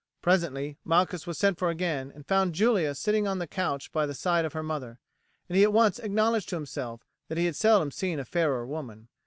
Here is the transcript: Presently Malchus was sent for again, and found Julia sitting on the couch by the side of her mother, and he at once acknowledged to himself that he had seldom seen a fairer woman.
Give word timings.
Presently 0.23 0.79
Malchus 0.83 1.27
was 1.27 1.37
sent 1.37 1.59
for 1.59 1.69
again, 1.69 2.11
and 2.15 2.25
found 2.25 2.55
Julia 2.55 2.95
sitting 2.95 3.27
on 3.27 3.37
the 3.37 3.45
couch 3.45 3.91
by 3.91 4.07
the 4.07 4.15
side 4.15 4.45
of 4.45 4.53
her 4.53 4.63
mother, 4.63 4.97
and 5.47 5.55
he 5.55 5.61
at 5.63 5.71
once 5.73 5.99
acknowledged 5.99 6.49
to 6.49 6.55
himself 6.55 7.05
that 7.27 7.37
he 7.37 7.45
had 7.45 7.55
seldom 7.55 7.91
seen 7.91 8.19
a 8.19 8.25
fairer 8.25 8.65
woman. 8.65 9.09